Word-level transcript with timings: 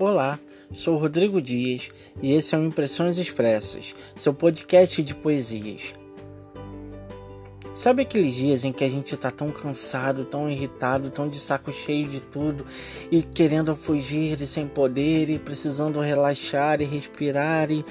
Olá, 0.00 0.40
sou 0.72 0.96
Rodrigo 0.96 1.42
Dias 1.42 1.90
e 2.22 2.32
esse 2.32 2.54
é 2.54 2.58
o 2.58 2.64
Impressões 2.64 3.18
Expressas, 3.18 3.94
seu 4.16 4.32
podcast 4.32 5.02
de 5.02 5.14
poesias. 5.14 5.92
Sabe 7.74 8.00
aqueles 8.00 8.34
dias 8.34 8.64
em 8.64 8.72
que 8.72 8.82
a 8.82 8.88
gente 8.88 9.14
tá 9.14 9.30
tão 9.30 9.52
cansado, 9.52 10.24
tão 10.24 10.48
irritado, 10.48 11.10
tão 11.10 11.28
de 11.28 11.38
saco 11.38 11.70
cheio 11.70 12.08
de 12.08 12.22
tudo 12.22 12.64
e 13.10 13.22
querendo 13.22 13.76
fugir 13.76 14.40
e 14.40 14.46
sem 14.46 14.66
poder 14.66 15.28
e 15.28 15.38
precisando 15.38 16.00
relaxar 16.00 16.80
e 16.80 16.86
respirar 16.86 17.70
e 17.70 17.84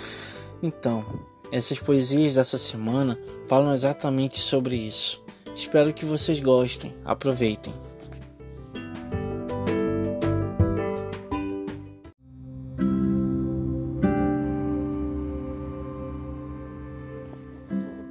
então, 0.64 1.05
essas 1.52 1.78
poesias 1.78 2.34
dessa 2.34 2.57
semana 2.57 3.20
falam 3.48 3.71
exatamente 3.71 4.39
sobre 4.39 4.76
isso. 4.76 5.23
Espero 5.54 5.94
que 5.94 6.05
vocês 6.05 6.39
gostem. 6.39 6.91
Aproveitem. 7.05 7.71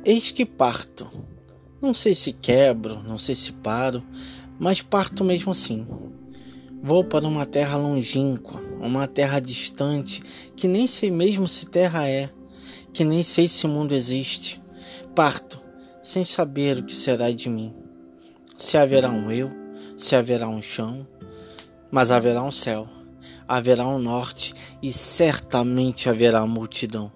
Eis 0.05 0.31
que 0.31 0.47
parto. 0.47 1.11
Não 1.83 1.93
sei 1.93 2.15
se 2.15 2.33
quebro, 2.33 3.03
não 3.03 3.19
sei 3.19 3.35
se 3.35 3.53
paro, 3.53 4.03
mas 4.59 4.81
parto 4.81 5.25
mesmo 5.25 5.51
assim. 5.51 5.87
Vou 6.81 7.03
para 7.03 7.27
uma 7.27 7.45
terra 7.45 7.77
longínqua, 7.77 8.61
uma 8.81 9.09
terra 9.09 9.41
distante, 9.41 10.23
que 10.55 10.69
nem 10.69 10.87
sei 10.87 11.11
mesmo 11.11 11.49
se 11.49 11.67
terra 11.67 12.09
é, 12.09 12.31
que 12.93 13.03
nem 13.03 13.25
sei 13.25 13.49
se 13.49 13.67
mundo 13.67 13.93
existe. 13.93 14.63
Parto, 15.17 15.61
sem 16.01 16.25
saber 16.25 16.79
o 16.79 16.85
que 16.85 16.95
será 16.95 17.33
de 17.33 17.51
mim. 17.51 17.75
Se 18.57 18.79
haverá 18.79 19.11
um 19.11 19.33
eu, 19.33 19.51
se 19.97 20.15
haverá 20.15 20.49
um 20.49 20.63
chão, 20.63 21.07
mas 21.91 22.13
haverá 22.13 22.43
um 22.43 22.53
céu, 22.53 22.89
haverá 23.49 23.87
um 23.87 23.99
norte 23.99 24.55
e 24.81 24.93
certamente 24.93 26.09
haverá 26.09 26.47
multidão. 26.47 27.11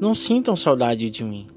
Não 0.00 0.14
sintam 0.14 0.54
saudade 0.54 1.10
de 1.10 1.24
mim 1.24 1.48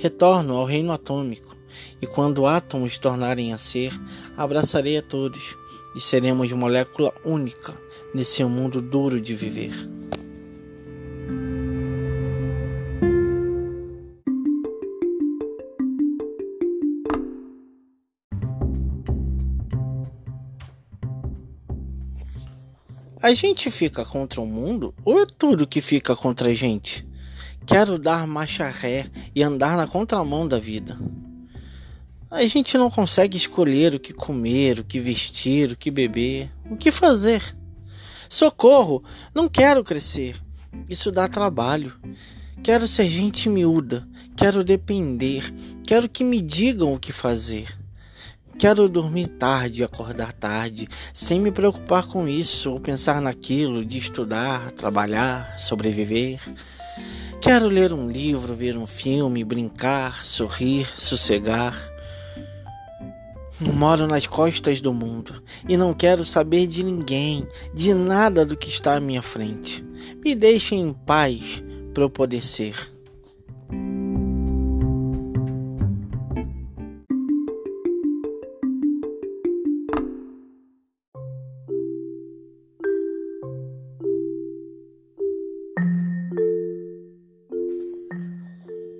Retorno 0.00 0.54
ao 0.54 0.64
reino 0.64 0.92
atômico, 0.92 1.56
e 2.00 2.06
quando 2.06 2.46
átomos 2.46 2.98
tornarem 2.98 3.52
a 3.52 3.58
ser, 3.58 3.92
abraçarei 4.36 4.96
a 4.96 5.02
todos, 5.02 5.56
e 5.96 6.00
seremos 6.00 6.52
molécula 6.52 7.12
única 7.24 7.76
nesse 8.14 8.44
mundo 8.44 8.80
duro 8.80 9.20
de 9.20 9.34
viver. 9.34 9.72
A 23.20 23.34
gente 23.34 23.68
fica 23.68 24.04
contra 24.04 24.40
o 24.40 24.46
mundo 24.46 24.94
ou 25.04 25.20
é 25.20 25.26
tudo 25.26 25.66
que 25.66 25.80
fica 25.80 26.14
contra 26.14 26.50
a 26.50 26.54
gente? 26.54 27.07
Quero 27.68 27.98
dar 27.98 28.26
marcha 28.26 28.66
ré 28.70 29.10
e 29.34 29.42
andar 29.42 29.76
na 29.76 29.86
contramão 29.86 30.48
da 30.48 30.58
vida. 30.58 30.98
A 32.30 32.42
gente 32.46 32.78
não 32.78 32.90
consegue 32.90 33.36
escolher 33.36 33.94
o 33.94 34.00
que 34.00 34.14
comer, 34.14 34.80
o 34.80 34.84
que 34.84 34.98
vestir, 34.98 35.72
o 35.72 35.76
que 35.76 35.90
beber, 35.90 36.50
o 36.70 36.78
que 36.78 36.90
fazer. 36.90 37.42
Socorro! 38.26 39.04
Não 39.34 39.50
quero 39.50 39.84
crescer. 39.84 40.34
Isso 40.88 41.12
dá 41.12 41.28
trabalho. 41.28 41.92
Quero 42.62 42.88
ser 42.88 43.06
gente 43.06 43.50
miúda. 43.50 44.08
Quero 44.34 44.64
depender. 44.64 45.52
Quero 45.86 46.08
que 46.08 46.24
me 46.24 46.40
digam 46.40 46.94
o 46.94 46.98
que 46.98 47.12
fazer. 47.12 47.68
Quero 48.58 48.88
dormir 48.88 49.28
tarde 49.28 49.82
e 49.82 49.84
acordar 49.84 50.32
tarde, 50.32 50.88
sem 51.12 51.38
me 51.38 51.52
preocupar 51.52 52.06
com 52.06 52.26
isso 52.26 52.72
ou 52.72 52.80
pensar 52.80 53.20
naquilo 53.20 53.84
de 53.84 53.98
estudar, 53.98 54.72
trabalhar, 54.72 55.58
sobreviver. 55.58 56.40
Quero 57.40 57.68
ler 57.68 57.92
um 57.92 58.10
livro, 58.10 58.52
ver 58.52 58.76
um 58.76 58.86
filme, 58.86 59.44
brincar, 59.44 60.26
sorrir, 60.26 60.90
sossegar. 60.96 61.76
Moro 63.60 64.08
nas 64.08 64.26
costas 64.26 64.80
do 64.80 64.92
mundo 64.92 65.42
e 65.68 65.76
não 65.76 65.94
quero 65.94 66.24
saber 66.24 66.66
de 66.66 66.82
ninguém, 66.82 67.46
de 67.72 67.94
nada 67.94 68.44
do 68.44 68.56
que 68.56 68.68
está 68.68 68.96
à 68.96 69.00
minha 69.00 69.22
frente. 69.22 69.84
Me 70.24 70.34
deixem 70.34 70.80
em 70.80 70.92
paz 70.92 71.62
para 71.94 72.02
eu 72.02 72.10
poder 72.10 72.44
ser. 72.44 72.74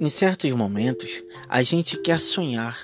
Em 0.09 0.11
certos 0.11 0.51
momentos, 0.53 1.23
a 1.51 1.63
gente 1.63 2.01
quer 2.01 2.19
sonhar 2.19 2.79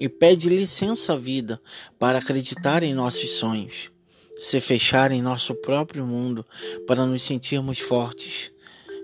e 0.00 0.08
pede 0.08 0.48
licença 0.48 1.12
à 1.12 1.16
vida 1.16 1.62
para 1.96 2.18
acreditar 2.18 2.82
em 2.82 2.92
nossos 2.92 3.30
sonhos, 3.36 3.92
se 4.40 4.60
fechar 4.60 5.12
em 5.12 5.22
nosso 5.22 5.54
próprio 5.54 6.04
mundo 6.04 6.44
para 6.84 7.06
nos 7.06 7.22
sentirmos 7.22 7.78
fortes, 7.78 8.50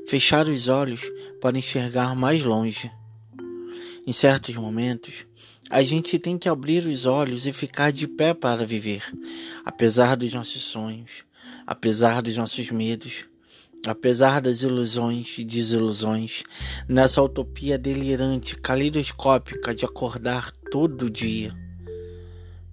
fechar 0.09 0.49
os 0.49 0.67
olhos 0.67 1.03
para 1.41 1.57
enxergar 1.57 2.17
mais 2.17 2.43
longe. 2.43 2.91
Em 4.05 4.13
certos 4.13 4.57
momentos, 4.57 5.25
a 5.71 5.85
gente 5.85 6.19
tem 6.19 6.37
que 6.37 6.49
abrir 6.49 6.85
os 6.85 7.07
olhos 7.07 7.47
e 7.47 7.53
ficar 7.53 7.93
de 7.93 8.09
pé 8.09 8.35
para 8.35 8.67
viver, 8.67 9.05
apesar 9.65 10.17
dos 10.17 10.35
nossos 10.35 10.63
sonhos, 10.63 11.23
apesar 11.65 12.23
dos 12.23 12.37
nossos 12.37 12.73
medos 12.73 13.25
Apesar 13.85 14.41
das 14.41 14.63
ilusões 14.63 15.37
e 15.39 15.45
desilusões, 15.45 16.45
nessa 16.89 17.21
utopia 17.21 17.77
delirante, 17.77 18.55
calidoscópica 18.57 19.75
de 19.75 19.85
acordar 19.85 20.53
todo 20.71 21.11
dia. 21.11 21.53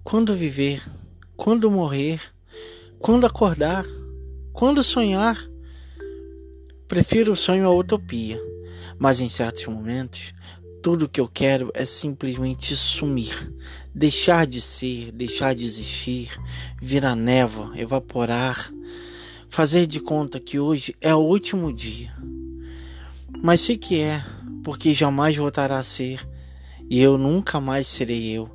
Quando 0.04 0.34
viver? 0.34 0.80
Quando 1.36 1.68
morrer? 1.68 2.20
Quando 3.00 3.26
acordar? 3.26 3.84
Quando 4.52 4.84
sonhar? 4.84 5.36
Prefiro 6.86 7.32
o 7.32 7.36
sonho 7.36 7.66
à 7.66 7.74
utopia, 7.74 8.40
mas 8.96 9.18
em 9.18 9.28
certos 9.28 9.66
momentos, 9.66 10.32
tudo 10.80 11.08
que 11.08 11.20
eu 11.20 11.26
quero 11.26 11.72
é 11.74 11.84
simplesmente 11.84 12.76
sumir, 12.76 13.52
deixar 13.92 14.46
de 14.46 14.60
ser, 14.60 15.10
deixar 15.10 15.56
de 15.56 15.66
existir, 15.66 16.30
virar 16.80 17.16
névoa, 17.16 17.72
evaporar 17.76 18.72
fazer 19.50 19.86
de 19.86 20.00
conta 20.00 20.38
que 20.38 20.58
hoje 20.58 20.94
é 21.00 21.14
o 21.14 21.18
último 21.18 21.72
dia. 21.72 22.14
Mas 23.42 23.60
sei 23.60 23.76
que 23.76 24.00
é, 24.00 24.24
porque 24.62 24.94
jamais 24.94 25.36
voltará 25.36 25.78
a 25.78 25.82
ser, 25.82 26.26
e 26.88 27.00
eu 27.00 27.18
nunca 27.18 27.60
mais 27.60 27.88
serei 27.88 28.30
eu, 28.30 28.48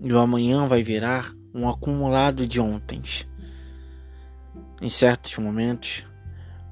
e 0.00 0.12
o 0.12 0.18
amanhã 0.18 0.66
vai 0.66 0.82
virar 0.82 1.32
um 1.54 1.68
acumulado 1.68 2.46
de 2.46 2.58
ontens. 2.58 3.28
Em 4.80 4.88
certos 4.88 5.36
momentos, 5.36 6.04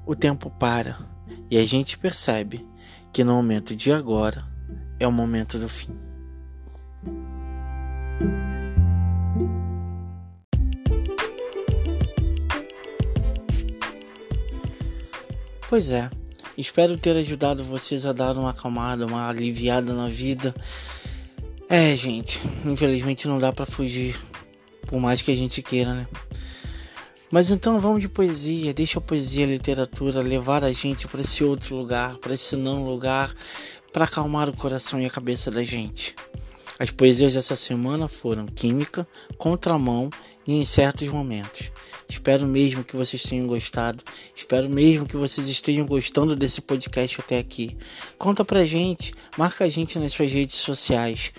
o 0.05 0.15
tempo 0.15 0.49
para 0.49 0.97
e 1.49 1.57
a 1.57 1.65
gente 1.65 1.97
percebe 1.97 2.67
que 3.13 3.23
no 3.23 3.33
momento 3.33 3.75
de 3.75 3.91
agora 3.91 4.45
é 4.99 5.07
o 5.07 5.11
momento 5.11 5.59
do 5.59 5.69
fim. 5.69 6.10
Pois 15.71 15.89
é, 15.89 16.09
espero 16.57 16.97
ter 16.97 17.15
ajudado 17.15 17.63
vocês 17.63 18.05
a 18.05 18.11
dar 18.11 18.35
uma 18.35 18.49
acalmada, 18.49 19.05
uma 19.05 19.29
aliviada 19.29 19.93
na 19.93 20.09
vida. 20.09 20.53
É, 21.69 21.95
gente, 21.95 22.41
infelizmente 22.65 23.25
não 23.25 23.39
dá 23.39 23.53
para 23.53 23.65
fugir, 23.65 24.19
por 24.85 24.99
mais 24.99 25.21
que 25.21 25.31
a 25.31 25.35
gente 25.35 25.61
queira, 25.61 25.93
né? 25.93 26.07
Mas 27.31 27.51
então 27.51 27.79
vamos 27.79 28.01
de 28.01 28.09
poesia, 28.09 28.73
deixa 28.73 28.99
a 28.99 29.01
poesia, 29.01 29.45
a 29.45 29.47
literatura 29.47 30.19
levar 30.19 30.65
a 30.65 30.73
gente 30.73 31.07
para 31.07 31.21
esse 31.21 31.41
outro 31.41 31.73
lugar, 31.73 32.17
para 32.17 32.33
esse 32.33 32.57
não 32.57 32.83
lugar, 32.83 33.33
para 33.93 34.03
acalmar 34.03 34.49
o 34.49 34.57
coração 34.57 34.99
e 34.99 35.05
a 35.05 35.09
cabeça 35.09 35.49
da 35.49 35.63
gente. 35.63 36.13
As 36.77 36.91
poesias 36.91 37.35
dessa 37.35 37.55
semana 37.55 38.09
foram 38.09 38.45
Química, 38.45 39.07
Contramão 39.37 40.09
e 40.45 40.53
Em 40.53 40.65
Certos 40.65 41.07
Momentos. 41.07 41.71
Espero 42.11 42.45
mesmo 42.45 42.83
que 42.83 42.97
vocês 42.97 43.23
tenham 43.23 43.47
gostado. 43.47 44.03
Espero 44.35 44.69
mesmo 44.69 45.05
que 45.05 45.15
vocês 45.15 45.47
estejam 45.47 45.85
gostando 45.85 46.35
desse 46.35 46.59
podcast 46.59 47.21
até 47.21 47.39
aqui. 47.39 47.77
Conta 48.17 48.43
pra 48.43 48.65
gente, 48.65 49.13
marca 49.37 49.63
a 49.63 49.69
gente 49.69 49.97
nas 49.97 50.11
suas 50.11 50.29
redes 50.29 50.55
sociais. 50.55 51.31